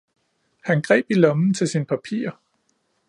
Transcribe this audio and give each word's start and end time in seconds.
han 0.63 0.81
greb 0.81 1.05
i 1.09 1.13
lommen 1.13 1.53
til 1.53 1.67
sine 1.69 1.85
papirer. 1.85 2.31